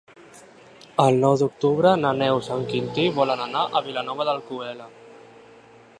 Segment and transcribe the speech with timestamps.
[1.03, 4.93] El nou d'octubre na Neus i en Quintí volen anar a Vilanova d'Alcolea.